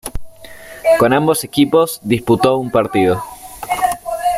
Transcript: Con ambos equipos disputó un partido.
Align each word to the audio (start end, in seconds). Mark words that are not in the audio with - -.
Con 0.97 1.13
ambos 1.13 1.43
equipos 1.43 1.99
disputó 2.01 2.57
un 2.57 2.71
partido. 2.71 3.21